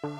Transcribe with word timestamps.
Fala 0.00 0.14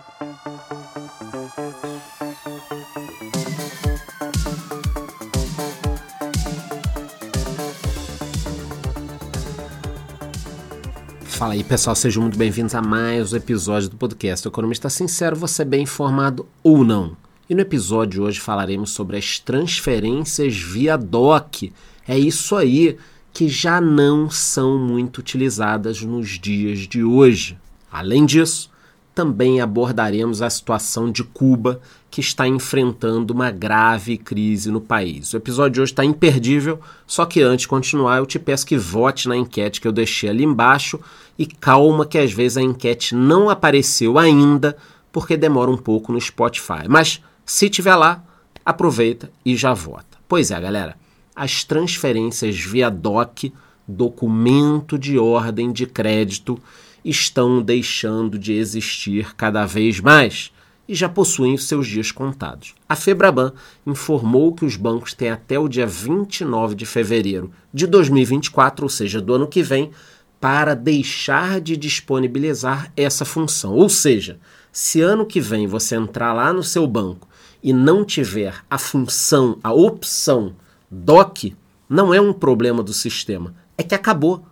aí 11.54 11.64
pessoal, 11.64 11.96
sejam 11.96 12.22
muito 12.22 12.36
bem-vindos 12.36 12.74
a 12.74 12.82
mais 12.82 13.32
um 13.32 13.36
episódio 13.38 13.88
do 13.88 13.96
podcast 13.96 14.46
Economista 14.46 14.90
Sincero, 14.90 15.34
você 15.34 15.62
é 15.62 15.64
bem 15.64 15.84
informado 15.84 16.46
ou 16.62 16.84
não. 16.84 17.16
E 17.48 17.54
no 17.54 17.62
episódio 17.62 18.10
de 18.10 18.20
hoje 18.20 18.38
falaremos 18.38 18.90
sobre 18.90 19.16
as 19.16 19.38
transferências 19.38 20.58
via 20.58 20.98
DOC. 20.98 21.72
É 22.06 22.18
isso 22.18 22.54
aí 22.54 22.98
que 23.32 23.48
já 23.48 23.80
não 23.80 24.28
são 24.28 24.78
muito 24.78 25.18
utilizadas 25.18 26.02
nos 26.02 26.38
dias 26.38 26.80
de 26.80 27.02
hoje. 27.02 27.56
Além 27.90 28.26
disso, 28.26 28.70
também 29.14 29.60
abordaremos 29.60 30.40
a 30.42 30.48
situação 30.48 31.10
de 31.10 31.24
Cuba, 31.24 31.80
que 32.10 32.20
está 32.20 32.46
enfrentando 32.46 33.32
uma 33.32 33.50
grave 33.50 34.16
crise 34.16 34.70
no 34.70 34.80
país. 34.80 35.32
O 35.32 35.36
episódio 35.36 35.74
de 35.74 35.80
hoje 35.82 35.92
está 35.92 36.04
imperdível, 36.04 36.80
só 37.06 37.24
que 37.24 37.42
antes 37.42 37.62
de 37.62 37.68
continuar, 37.68 38.18
eu 38.18 38.26
te 38.26 38.38
peço 38.38 38.66
que 38.66 38.76
vote 38.76 39.28
na 39.28 39.36
enquete 39.36 39.80
que 39.80 39.86
eu 39.86 39.92
deixei 39.92 40.30
ali 40.30 40.44
embaixo 40.44 40.98
e 41.38 41.46
calma 41.46 42.06
que 42.06 42.18
às 42.18 42.32
vezes 42.32 42.56
a 42.56 42.62
enquete 42.62 43.14
não 43.14 43.48
apareceu 43.48 44.18
ainda, 44.18 44.76
porque 45.12 45.36
demora 45.36 45.70
um 45.70 45.76
pouco 45.76 46.12
no 46.12 46.20
Spotify. 46.20 46.88
Mas 46.88 47.20
se 47.44 47.68
tiver 47.68 47.94
lá, 47.94 48.24
aproveita 48.64 49.30
e 49.44 49.56
já 49.56 49.72
vota. 49.72 50.18
Pois 50.28 50.50
é, 50.50 50.60
galera, 50.60 50.96
as 51.34 51.64
transferências 51.64 52.58
via 52.58 52.90
DOC, 52.90 53.52
documento 53.86 54.98
de 54.98 55.18
ordem 55.18 55.72
de 55.72 55.86
crédito, 55.86 56.60
estão 57.04 57.62
deixando 57.62 58.38
de 58.38 58.52
existir 58.52 59.34
cada 59.34 59.66
vez 59.66 60.00
mais 60.00 60.52
e 60.88 60.94
já 60.94 61.08
possuem 61.08 61.56
seus 61.56 61.86
dias 61.86 62.10
contados. 62.10 62.74
A 62.88 62.96
Febraban 62.96 63.52
informou 63.86 64.52
que 64.52 64.64
os 64.64 64.74
bancos 64.74 65.14
têm 65.14 65.30
até 65.30 65.56
o 65.56 65.68
dia 65.68 65.86
29 65.86 66.74
de 66.74 66.84
fevereiro 66.84 67.52
de 67.72 67.86
2024, 67.86 68.84
ou 68.84 68.88
seja, 68.88 69.20
do 69.20 69.32
ano 69.32 69.46
que 69.46 69.62
vem, 69.62 69.92
para 70.40 70.74
deixar 70.74 71.60
de 71.60 71.76
disponibilizar 71.76 72.92
essa 72.96 73.24
função. 73.24 73.74
Ou 73.74 73.88
seja, 73.88 74.40
se 74.72 75.00
ano 75.00 75.26
que 75.26 75.40
vem 75.40 75.66
você 75.66 75.94
entrar 75.94 76.32
lá 76.32 76.52
no 76.52 76.62
seu 76.62 76.86
banco 76.86 77.28
e 77.62 77.72
não 77.72 78.04
tiver 78.04 78.54
a 78.68 78.78
função, 78.78 79.58
a 79.62 79.72
opção 79.72 80.56
DOC, 80.90 81.54
não 81.88 82.12
é 82.12 82.20
um 82.20 82.32
problema 82.32 82.82
do 82.82 82.92
sistema, 82.92 83.54
é 83.78 83.82
que 83.82 83.94
acabou. 83.94 84.44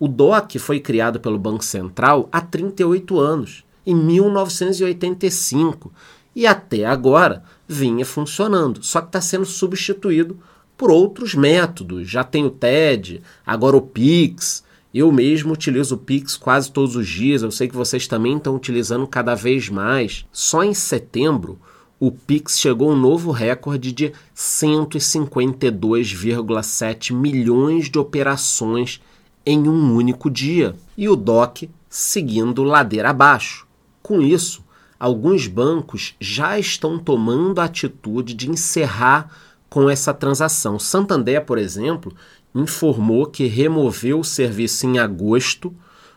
O 0.00 0.06
DOC 0.06 0.58
foi 0.58 0.78
criado 0.78 1.18
pelo 1.18 1.38
Banco 1.38 1.64
Central 1.64 2.28
há 2.30 2.40
38 2.40 3.18
anos, 3.18 3.64
em 3.84 3.94
1985, 3.94 5.92
e 6.36 6.46
até 6.46 6.84
agora 6.84 7.42
vinha 7.66 8.04
funcionando, 8.04 8.80
só 8.82 9.00
que 9.00 9.08
está 9.08 9.20
sendo 9.20 9.44
substituído 9.44 10.38
por 10.76 10.88
outros 10.90 11.34
métodos. 11.34 12.08
Já 12.08 12.22
tem 12.22 12.46
o 12.46 12.50
TED, 12.50 13.20
agora 13.44 13.76
o 13.76 13.82
Pix. 13.82 14.62
Eu 14.94 15.10
mesmo 15.10 15.52
utilizo 15.52 15.96
o 15.96 15.98
Pix 15.98 16.36
quase 16.36 16.70
todos 16.70 16.94
os 16.94 17.08
dias, 17.08 17.42
eu 17.42 17.50
sei 17.50 17.66
que 17.66 17.74
vocês 17.74 18.06
também 18.06 18.36
estão 18.36 18.54
utilizando 18.54 19.04
cada 19.06 19.34
vez 19.34 19.68
mais. 19.68 20.24
Só 20.30 20.62
em 20.62 20.72
setembro, 20.72 21.58
o 21.98 22.12
Pix 22.12 22.60
chegou 22.60 22.90
a 22.90 22.94
um 22.94 22.96
novo 22.96 23.32
recorde 23.32 23.90
de 23.90 24.12
152,7 24.36 27.12
milhões 27.12 27.90
de 27.90 27.98
operações 27.98 29.00
em 29.48 29.66
um 29.66 29.94
único 29.94 30.28
dia, 30.28 30.74
e 30.94 31.08
o 31.08 31.16
DOC 31.16 31.70
seguindo 31.88 32.62
ladeira 32.62 33.08
abaixo. 33.08 33.66
Com 34.02 34.20
isso, 34.20 34.62
alguns 35.00 35.46
bancos 35.46 36.14
já 36.20 36.58
estão 36.58 36.98
tomando 36.98 37.58
a 37.58 37.64
atitude 37.64 38.34
de 38.34 38.50
encerrar 38.50 39.30
com 39.70 39.88
essa 39.88 40.12
transação. 40.12 40.78
Santander, 40.78 41.46
por 41.46 41.56
exemplo, 41.56 42.14
informou 42.54 43.24
que 43.24 43.46
removeu 43.46 44.20
o 44.20 44.24
serviço 44.24 44.86
em 44.86 44.98
agosto. 44.98 45.74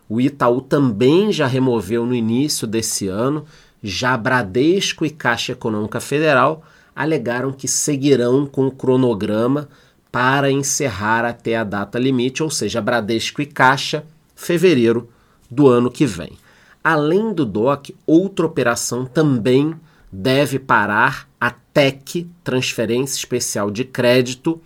O 0.10 0.20
Itaú 0.20 0.60
também 0.60 1.32
já 1.32 1.48
removeu 1.48 2.06
no 2.06 2.14
início 2.14 2.68
desse 2.68 3.08
ano. 3.08 3.46
Já 3.82 4.18
Bradesco 4.18 5.06
e 5.06 5.10
Caixa 5.10 5.54
Econômica 5.54 6.02
Federal 6.02 6.66
alegaram 6.94 7.54
que 7.54 7.66
seguirão 7.66 8.46
com 8.46 8.68
o 8.68 8.72
cronograma 8.72 9.70
para 10.12 10.52
encerrar 10.52 11.24
até 11.24 11.56
a 11.56 11.64
data 11.64 11.98
limite, 11.98 12.44
ou 12.44 12.50
seja, 12.50 12.82
Bradesco 12.82 13.42
e 13.42 13.46
Caixa, 13.46 14.06
fevereiro 14.36 15.10
do 15.50 15.68
ano 15.68 15.90
que 15.90 16.06
vem. 16.06 16.38
Além 16.84 17.34
do 17.34 17.46
DOC, 17.46 17.96
outra 18.06 18.46
operação 18.46 19.06
também 19.06 19.74
deve 20.12 20.60
parar, 20.60 21.30
a 21.40 21.52
TEC, 21.52 22.30
Transferência 22.44 23.18
Especial 23.18 23.72
de 23.72 23.86
Crédito, 23.86 24.62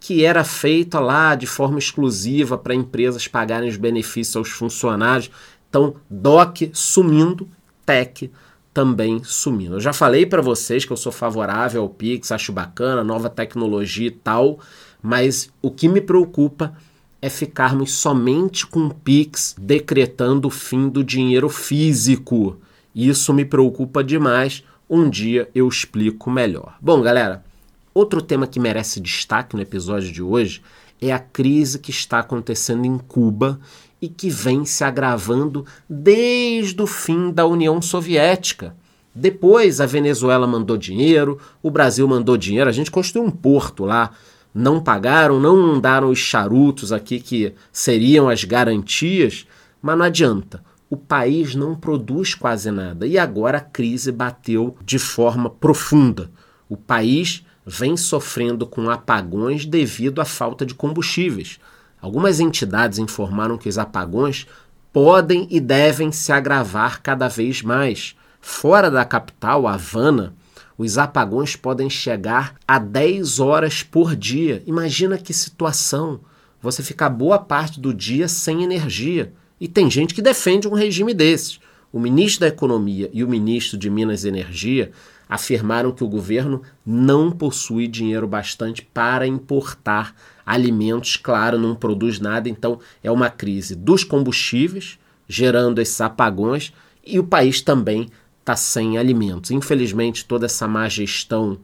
que 0.00 0.24
era 0.24 0.42
feita 0.42 0.98
lá 0.98 1.34
de 1.34 1.46
forma 1.46 1.78
exclusiva 1.78 2.58
para 2.58 2.74
empresas 2.74 3.28
pagarem 3.28 3.68
os 3.68 3.76
benefícios 3.76 4.36
aos 4.36 4.48
funcionários. 4.48 5.30
Então, 5.68 5.94
DOC 6.08 6.70
sumindo, 6.72 7.48
TEC 7.84 8.30
também 8.72 9.22
sumindo. 9.24 9.76
Eu 9.76 9.80
já 9.80 9.92
falei 9.92 10.24
para 10.24 10.42
vocês 10.42 10.84
que 10.84 10.92
eu 10.92 10.96
sou 10.96 11.12
favorável 11.12 11.82
ao 11.82 11.88
Pix, 11.88 12.30
acho 12.30 12.52
bacana, 12.52 13.02
nova 13.02 13.28
tecnologia 13.28 14.08
e 14.08 14.10
tal, 14.10 14.60
mas 15.02 15.50
o 15.60 15.70
que 15.70 15.88
me 15.88 16.00
preocupa 16.00 16.74
é 17.22 17.28
ficarmos 17.28 17.92
somente 17.92 18.66
com 18.66 18.86
o 18.86 18.94
Pix 18.94 19.54
decretando 19.58 20.48
o 20.48 20.50
fim 20.50 20.88
do 20.88 21.04
dinheiro 21.04 21.48
físico. 21.48 22.58
Isso 22.94 23.34
me 23.34 23.44
preocupa 23.44 24.02
demais. 24.02 24.64
Um 24.88 25.08
dia 25.08 25.48
eu 25.54 25.68
explico 25.68 26.30
melhor. 26.30 26.76
Bom, 26.80 27.02
galera, 27.02 27.44
outro 27.92 28.22
tema 28.22 28.46
que 28.46 28.58
merece 28.58 29.00
destaque 29.00 29.54
no 29.54 29.62
episódio 29.62 30.10
de 30.10 30.22
hoje 30.22 30.62
é 31.00 31.12
a 31.12 31.18
crise 31.18 31.78
que 31.78 31.90
está 31.90 32.18
acontecendo 32.18 32.84
em 32.84 32.98
Cuba 32.98 33.58
e 34.00 34.08
que 34.08 34.30
vem 34.30 34.64
se 34.64 34.84
agravando 34.84 35.64
desde 35.88 36.80
o 36.80 36.86
fim 36.86 37.30
da 37.30 37.46
União 37.46 37.80
Soviética. 37.80 38.74
Depois 39.14 39.80
a 39.80 39.86
Venezuela 39.86 40.46
mandou 40.46 40.76
dinheiro, 40.76 41.38
o 41.62 41.70
Brasil 41.70 42.06
mandou 42.06 42.36
dinheiro, 42.36 42.70
a 42.70 42.72
gente 42.72 42.90
construiu 42.90 43.26
um 43.26 43.30
porto 43.30 43.84
lá. 43.84 44.12
Não 44.54 44.82
pagaram, 44.82 45.38
não 45.38 45.56
mandaram 45.56 46.10
os 46.10 46.18
charutos 46.18 46.92
aqui 46.92 47.20
que 47.20 47.54
seriam 47.72 48.28
as 48.28 48.44
garantias, 48.44 49.46
mas 49.80 49.96
não 49.96 50.04
adianta. 50.04 50.62
O 50.88 50.96
país 50.96 51.54
não 51.54 51.76
produz 51.76 52.34
quase 52.34 52.70
nada 52.70 53.06
e 53.06 53.16
agora 53.16 53.58
a 53.58 53.60
crise 53.60 54.10
bateu 54.10 54.76
de 54.84 54.98
forma 54.98 55.48
profunda. 55.48 56.30
O 56.68 56.76
país 56.76 57.44
vem 57.64 57.96
sofrendo 57.96 58.66
com 58.66 58.88
apagões 58.90 59.64
devido 59.64 60.20
à 60.20 60.24
falta 60.24 60.64
de 60.64 60.74
combustíveis. 60.74 61.58
Algumas 62.00 62.40
entidades 62.40 62.98
informaram 62.98 63.58
que 63.58 63.68
os 63.68 63.78
apagões 63.78 64.46
podem 64.92 65.46
e 65.50 65.60
devem 65.60 66.10
se 66.10 66.32
agravar 66.32 67.02
cada 67.02 67.28
vez 67.28 67.62
mais. 67.62 68.16
Fora 68.40 68.90
da 68.90 69.04
capital, 69.04 69.66
Havana, 69.66 70.34
os 70.78 70.96
apagões 70.96 71.54
podem 71.56 71.90
chegar 71.90 72.56
a 72.66 72.78
10 72.78 73.38
horas 73.38 73.82
por 73.82 74.16
dia. 74.16 74.62
Imagina 74.66 75.18
que 75.18 75.34
situação! 75.34 76.20
Você 76.62 76.82
ficar 76.82 77.08
boa 77.08 77.38
parte 77.38 77.80
do 77.80 77.92
dia 77.92 78.28
sem 78.28 78.62
energia. 78.62 79.32
E 79.60 79.68
tem 79.68 79.90
gente 79.90 80.14
que 80.14 80.22
defende 80.22 80.66
um 80.66 80.72
regime 80.72 81.12
desses. 81.12 81.60
O 81.92 81.98
ministro 81.98 82.40
da 82.40 82.48
Economia 82.48 83.10
e 83.12 83.24
o 83.24 83.28
ministro 83.28 83.76
de 83.76 83.90
Minas 83.90 84.24
e 84.24 84.28
Energia 84.28 84.92
afirmaram 85.28 85.92
que 85.92 86.04
o 86.04 86.08
governo 86.08 86.62
não 86.84 87.30
possui 87.30 87.86
dinheiro 87.86 88.26
bastante 88.26 88.82
para 88.82 89.26
importar 89.26 90.14
alimentos, 90.44 91.16
claro, 91.16 91.58
não 91.58 91.74
produz 91.74 92.18
nada, 92.18 92.48
então 92.48 92.80
é 93.02 93.10
uma 93.10 93.30
crise 93.30 93.74
dos 93.74 94.02
combustíveis, 94.02 94.98
gerando 95.28 95.80
esses 95.80 96.00
apagões, 96.00 96.72
e 97.06 97.18
o 97.18 97.24
país 97.24 97.60
também 97.60 98.08
está 98.40 98.56
sem 98.56 98.98
alimentos. 98.98 99.50
Infelizmente, 99.50 100.24
toda 100.24 100.46
essa 100.46 100.66
má 100.66 100.88
gestão 100.88 101.58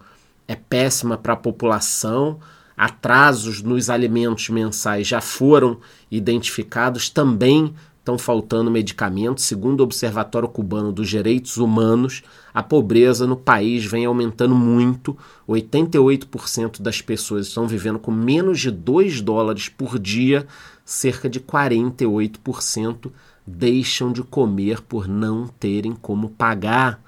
é 0.47 0.55
péssima 0.55 1.19
para 1.19 1.33
a 1.33 1.37
população. 1.37 2.39
Atrasos 2.77 3.63
nos 3.63 3.91
alimentos 3.91 4.49
mensais 4.49 5.07
já 5.07 5.21
foram 5.21 5.81
identificados, 6.11 7.09
também 7.09 7.75
estão 8.07 8.17
faltando 8.17 8.71
medicamentos. 8.71 9.45
Segundo 9.45 9.81
o 9.81 9.83
Observatório 9.83 10.49
Cubano 10.49 10.93
dos 10.93 11.09
Direitos 11.09 11.57
Humanos, 11.57 12.23
a 12.55 12.63
pobreza 12.63 13.27
no 13.27 13.37
país 13.37 13.85
vem 13.85 14.05
aumentando 14.05 14.55
muito. 14.55 15.19
88% 15.49 16.81
das 16.81 17.03
pessoas 17.03 17.49
estão 17.49 17.67
vivendo 17.67 17.99
com 17.99 18.13
menos 18.13 18.61
de 18.61 18.71
2 18.71 19.21
dólares 19.21 19.69
por 19.69 19.99
dia, 19.99 20.47
cerca 20.85 21.29
de 21.29 21.41
48% 21.41 23.11
deixam 23.45 24.13
de 24.13 24.23
comer 24.23 24.81
por 24.83 25.09
não 25.09 25.49
terem 25.49 25.93
como 25.93 26.29
pagar. 26.31 27.05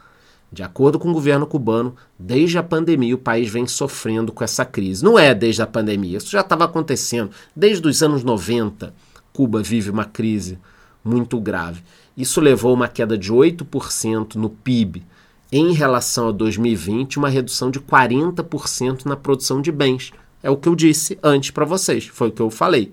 De 0.51 0.63
acordo 0.63 0.99
com 0.99 1.11
o 1.11 1.13
governo 1.13 1.47
cubano, 1.47 1.95
desde 2.19 2.59
a 2.59 2.63
pandemia 2.63 3.15
o 3.15 3.19
país 3.19 3.49
vem 3.51 3.67
sofrendo 3.67 4.33
com 4.33 4.43
essa 4.43 4.65
crise. 4.65 5.05
Não 5.05 5.19
é 5.19 5.33
desde 5.35 5.63
a 5.63 5.67
pandemia, 5.67 6.19
isso 6.19 6.31
já 6.31 6.41
estava 6.41 6.65
acontecendo. 6.65 7.31
Desde 7.55 7.87
os 7.87 8.03
anos 8.03 8.25
90, 8.25 8.95
Cuba 9.33 9.63
vive 9.63 9.91
uma 9.91 10.05
crise 10.05 10.59
muito 11.05 11.41
grave. 11.41 11.83
Isso 12.17 12.41
levou 12.41 12.73
a 12.73 12.75
uma 12.75 12.89
queda 12.89 13.17
de 13.17 13.33
8% 13.33 14.35
no 14.35 14.51
PIB 14.51 15.05
em 15.51 15.73
relação 15.73 16.29
a 16.29 16.33
2020, 16.33 17.19
uma 17.19 17.29
redução 17.29 17.71
de 17.71 17.81
40% 17.81 19.07
na 19.07 19.17
produção 19.17 19.63
de 19.63 19.73
bens. 19.73 20.13
É 20.43 20.51
o 20.51 20.57
que 20.57 20.69
eu 20.69 20.75
disse 20.75 21.19
antes 21.23 21.51
para 21.51 21.65
vocês, 21.65 22.07
foi 22.07 22.29
o 22.29 22.33
que 22.33 22.43
eu 22.43 22.51
falei. 22.51 22.93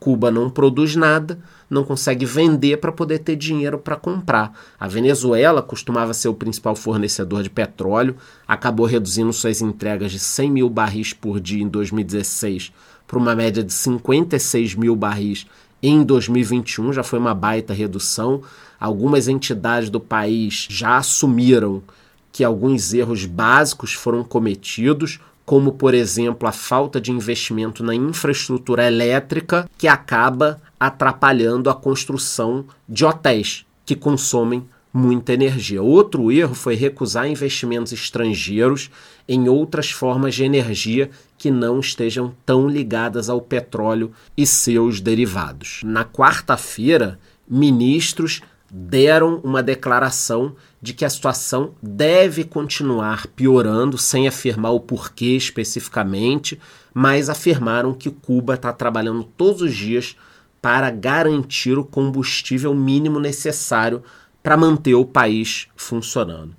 Cuba 0.00 0.32
não 0.32 0.50
produz 0.50 0.96
nada, 0.96 1.38
não 1.70 1.84
consegue 1.84 2.26
vender 2.26 2.78
para 2.78 2.90
poder 2.90 3.20
ter 3.20 3.36
dinheiro 3.36 3.78
para 3.78 3.94
comprar. 3.94 4.52
A 4.78 4.88
Venezuela 4.88 5.62
costumava 5.62 6.12
ser 6.12 6.26
o 6.28 6.34
principal 6.34 6.74
fornecedor 6.74 7.42
de 7.44 7.48
petróleo, 7.48 8.16
acabou 8.48 8.84
reduzindo 8.84 9.32
suas 9.32 9.62
entregas 9.62 10.10
de 10.10 10.18
100 10.18 10.50
mil 10.50 10.68
barris 10.68 11.12
por 11.12 11.38
dia 11.38 11.62
em 11.62 11.68
2016 11.68 12.72
para 13.06 13.18
uma 13.18 13.36
média 13.36 13.62
de 13.62 13.72
56 13.72 14.74
mil 14.74 14.96
barris 14.96 15.46
em 15.82 16.04
2021, 16.04 16.92
já 16.92 17.02
foi 17.02 17.18
uma 17.18 17.34
baita 17.34 17.74
redução. 17.74 18.42
Algumas 18.78 19.26
entidades 19.26 19.90
do 19.90 19.98
país 19.98 20.66
já 20.70 20.96
assumiram 20.96 21.82
que 22.30 22.44
alguns 22.44 22.94
erros 22.94 23.26
básicos 23.26 23.92
foram 23.92 24.22
cometidos, 24.22 25.20
como 25.44 25.72
por 25.72 25.92
exemplo 25.92 26.48
a 26.48 26.52
falta 26.52 27.00
de 27.00 27.10
investimento 27.10 27.82
na 27.82 27.94
infraestrutura 27.94 28.86
elétrica, 28.86 29.68
que 29.76 29.88
acaba 29.88 30.62
atrapalhando 30.78 31.68
a 31.68 31.74
construção 31.74 32.64
de 32.88 33.04
hotéis 33.04 33.66
que 33.84 33.96
consomem 33.96 34.64
muita 34.92 35.32
energia. 35.32 35.82
Outro 35.82 36.30
erro 36.30 36.54
foi 36.54 36.74
recusar 36.74 37.26
investimentos 37.28 37.92
estrangeiros 37.92 38.90
em 39.28 39.48
outras 39.48 39.90
formas 39.90 40.34
de 40.34 40.44
energia 40.44 41.10
que 41.38 41.50
não 41.50 41.80
estejam 41.80 42.34
tão 42.44 42.68
ligadas 42.68 43.30
ao 43.30 43.40
petróleo 43.40 44.12
e 44.36 44.46
seus 44.46 45.00
derivados. 45.00 45.80
Na 45.84 46.04
quarta-feira, 46.04 47.18
ministros 47.48 48.42
deram 48.70 49.40
uma 49.44 49.62
declaração 49.62 50.54
de 50.80 50.94
que 50.94 51.04
a 51.04 51.10
situação 51.10 51.74
deve 51.82 52.44
continuar 52.44 53.26
piorando, 53.26 53.98
sem 53.98 54.26
afirmar 54.26 54.72
o 54.72 54.80
porquê 54.80 55.36
especificamente, 55.36 56.58
mas 56.94 57.28
afirmaram 57.28 57.92
que 57.92 58.10
Cuba 58.10 58.54
está 58.54 58.72
trabalhando 58.72 59.24
todos 59.24 59.60
os 59.60 59.74
dias 59.74 60.16
para 60.62 60.90
garantir 60.90 61.76
o 61.76 61.84
combustível 61.84 62.72
mínimo 62.74 63.18
necessário 63.18 64.02
para 64.42 64.56
manter 64.56 64.94
o 64.94 65.04
país 65.04 65.68
funcionando. 65.76 66.54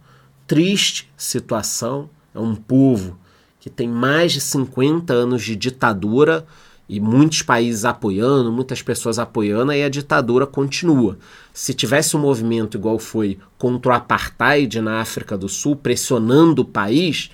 Triste 0.48 1.12
situação, 1.18 2.10
é 2.34 2.40
um 2.40 2.56
povo 2.56 3.18
que 3.60 3.70
tem 3.70 3.88
mais 3.88 4.34
de 4.34 4.42
50 4.42 5.14
anos 5.14 5.44
de 5.44 5.56
ditadura 5.56 6.46
e 6.88 7.00
muitos 7.00 7.42
países 7.42 7.86
apoiando, 7.86 8.52
muitas 8.52 8.82
pessoas 8.82 9.18
apoiando, 9.18 9.72
aí 9.72 9.84
a 9.84 9.90
ditadura 9.90 10.46
continua. 10.46 11.18
Se 11.54 11.74
tivesse 11.74 12.16
um 12.18 12.20
movimento 12.20 12.78
igual 12.78 13.00
foi 13.00 13.40
contra 13.58 13.92
o 13.92 13.96
apartheid 13.96 14.82
na 14.82 15.00
África 15.00 15.38
do 15.38 15.48
Sul, 15.48 15.76
pressionando 15.76 16.62
o 16.62 16.66
país, 16.66 17.32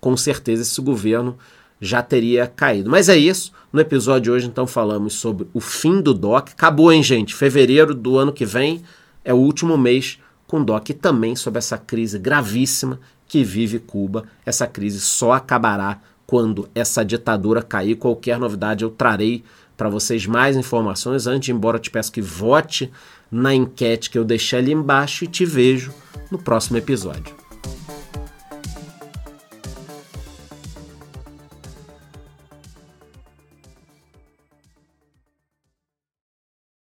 com 0.00 0.16
certeza 0.16 0.62
esse 0.62 0.80
governo 0.80 1.36
já 1.80 2.00
teria 2.00 2.46
caído. 2.46 2.88
Mas 2.88 3.08
é 3.08 3.16
isso. 3.16 3.52
No 3.72 3.80
episódio 3.80 4.22
de 4.22 4.30
hoje, 4.30 4.46
então, 4.46 4.66
falamos 4.68 5.14
sobre 5.14 5.48
o 5.52 5.60
fim 5.60 6.00
do 6.00 6.14
DOC. 6.14 6.50
Acabou, 6.50 6.92
hein, 6.92 7.02
gente? 7.02 7.34
Fevereiro 7.34 7.92
do 7.92 8.16
ano 8.18 8.32
que 8.32 8.46
vem 8.46 8.82
é 9.24 9.32
o 9.32 9.38
último 9.38 9.76
mês 9.76 10.18
com 10.46 10.62
DOC 10.62 10.94
também 10.94 11.34
sobre 11.34 11.58
essa 11.58 11.78
crise 11.78 12.18
gravíssima 12.18 13.00
que 13.26 13.42
vive 13.42 13.78
Cuba. 13.78 14.24
Essa 14.44 14.66
crise 14.66 15.00
só 15.00 15.32
acabará 15.32 16.00
quando 16.26 16.68
essa 16.74 17.04
ditadura 17.04 17.62
cair. 17.62 17.96
Qualquer 17.96 18.38
novidade 18.38 18.84
eu 18.84 18.90
trarei 18.90 19.44
para 19.76 19.88
vocês 19.88 20.26
mais 20.26 20.56
informações. 20.56 21.26
Antes, 21.26 21.48
embora 21.48 21.76
eu 21.76 21.80
te 21.80 21.90
peço 21.90 22.12
que 22.12 22.20
vote 22.20 22.90
na 23.30 23.54
enquete 23.54 24.10
que 24.10 24.18
eu 24.18 24.24
deixei 24.24 24.58
ali 24.58 24.72
embaixo 24.72 25.24
e 25.24 25.28
te 25.28 25.46
vejo 25.46 25.92
no 26.30 26.38
próximo 26.38 26.76
episódio. 26.76 27.41